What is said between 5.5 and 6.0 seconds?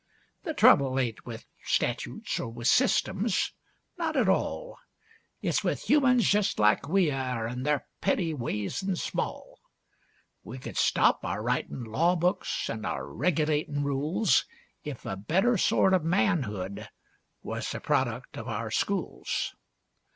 with